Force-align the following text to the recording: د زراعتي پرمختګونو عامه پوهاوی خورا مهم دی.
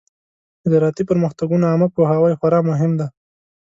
د 0.61 0.63
زراعتي 0.71 1.03
پرمختګونو 1.09 1.63
عامه 1.71 1.87
پوهاوی 1.95 2.37
خورا 2.39 2.59
مهم 2.69 2.91
دی. 2.99 3.07